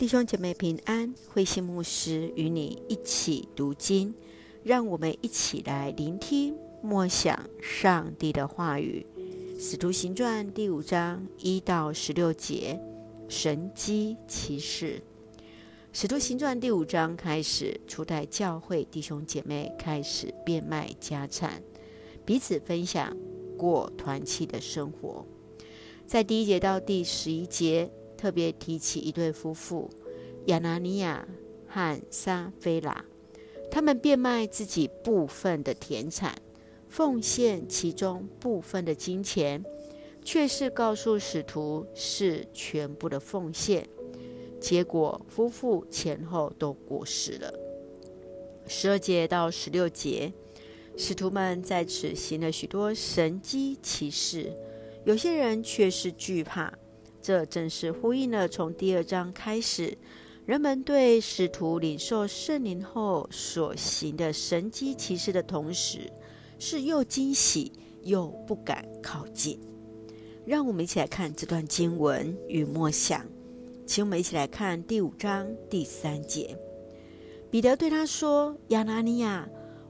[0.00, 4.14] 弟兄姐妹平安，慧馨牧师与你一起读经，
[4.62, 9.04] 让我们一起来聆听默想上帝的话语。
[9.58, 12.80] 使徒行传第五章一到十六节，
[13.28, 15.02] 神迹奇事。
[15.92, 21.62] 使徒行传第五章开始，初代教会弟兄姐妹开始变卖家产，
[22.24, 23.14] 彼此分享
[23.58, 25.26] 过团契的生活。
[26.06, 27.92] 在第一节到第十一节。
[28.20, 29.88] 特别提起一对夫妇
[30.44, 31.26] 亚拿尼亚
[31.66, 33.02] 和撒非拉，
[33.70, 36.34] 他们变卖自己部分的田产，
[36.86, 39.64] 奉献其中部分的金钱，
[40.22, 43.88] 却是告诉使徒是全部的奉献。
[44.60, 47.54] 结果夫妇前后都过世了。
[48.66, 50.30] 十二节到十六节，
[50.98, 54.52] 使徒们在此行了许多神迹奇事，
[55.06, 56.70] 有些人却是惧怕。
[57.22, 59.96] 这正是呼应了从第二章开始，
[60.46, 66.10] 人们对使徒领受圣灵后所行的神迹奇事的同时，
[66.58, 67.70] 是又惊喜
[68.02, 69.60] 又不敢靠近。
[70.46, 73.24] 让我们一起来看这段经文与默想，
[73.86, 76.56] 请我们一起来看第五章第三节。
[77.50, 79.46] 彼得对他说：“亚拿尼亚，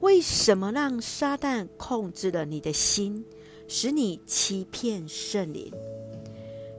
[0.00, 3.24] 为什么让撒旦控制了你的心，
[3.68, 5.72] 使你欺骗圣灵？”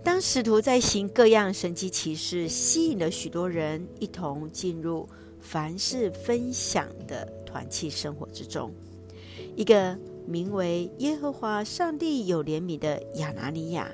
[0.04, 5.08] 当使徒在行各样神迹奇事，吸引了许多人一同进入
[5.40, 8.70] 凡事分享的团契生活之中。
[9.56, 13.90] 一个名为耶和华上帝有怜悯的亚拿尼亚，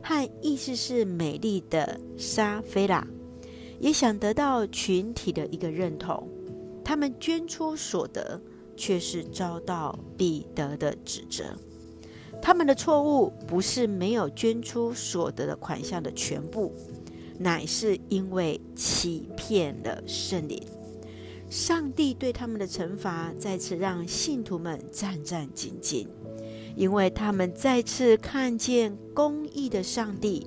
[0.00, 3.04] 和意思是美丽的撒非拉，
[3.80, 6.28] 也想得到群体的一个认同。
[6.84, 8.40] 他们捐出所得，
[8.76, 11.44] 却是遭到彼得的指责。
[12.48, 16.72] 他们的错误不是没有捐出所得的款项的全部，
[17.38, 20.58] 乃是因为欺骗了圣灵。
[21.50, 26.06] 上帝对他们的惩罚再次让信徒们战战兢兢，
[26.74, 30.46] 因为他们再次看见公义的上帝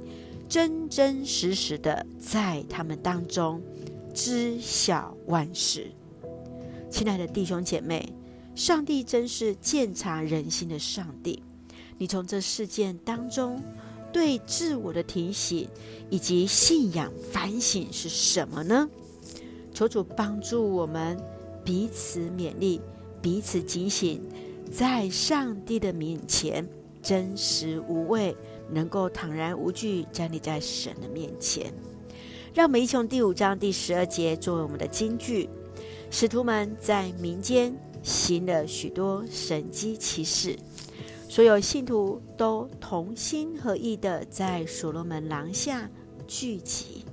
[0.49, 3.61] 真真实实的在他们当中
[4.11, 5.91] 知晓万事。
[6.89, 8.11] 亲爱的弟兄姐妹，
[8.55, 11.43] 上帝真是鉴察人心的上帝。
[12.01, 13.61] 你从这事件当中
[14.11, 15.69] 对自我的提醒
[16.09, 18.89] 以及信仰反省是什么呢？
[19.71, 21.15] 求主帮助我们
[21.63, 22.81] 彼此勉励，
[23.21, 24.19] 彼此警醒，
[24.71, 26.67] 在上帝的面前
[27.03, 28.35] 真实无畏，
[28.67, 31.71] 能够坦然无惧站立在神的面前。
[32.51, 35.47] 让我们一起用第五章第十二节作为我们的金句：
[36.09, 40.57] 使徒们在民间行了许多神迹奇事。
[41.31, 45.89] 所有信徒都同心合意的在所罗门廊下
[46.27, 47.05] 聚集，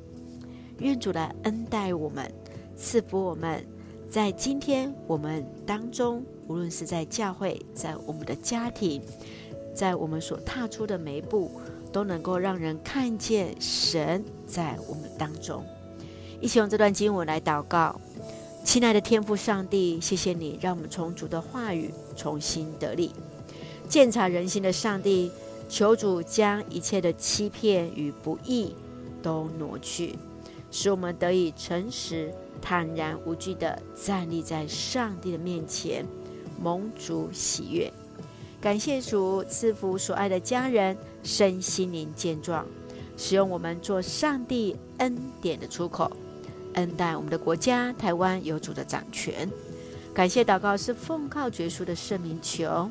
[0.78, 2.28] 愿主来恩待我们，
[2.76, 3.64] 赐福我们，
[4.10, 9.00] 在今天我们当中，无论是在教会，在我们的家庭，
[9.72, 11.52] 在我们所踏出的每一步，
[11.92, 15.64] 都能够让人看见神在我们当中。
[16.40, 18.00] 一起用这段经文来祷告，
[18.64, 23.12] 亲爱的天父上帝，谢谢你让我们从主的话语重新得力。
[23.88, 25.30] 鉴察人心的上帝，
[25.68, 28.74] 求主将一切的欺骗与不义
[29.22, 30.14] 都挪去，
[30.70, 36.04] 使我们得以诚实、坦然无惧地站立在上帝的面前，
[36.60, 37.90] 蒙主喜悦。
[38.60, 42.66] 感谢主赐福所爱的家人身心灵健壮，
[43.16, 46.10] 使用我们做上帝恩典的出口，
[46.74, 49.48] 恩待我们的国家台湾有主的掌权。
[50.12, 52.90] 感谢祷告是奉靠主耶稣的圣名求。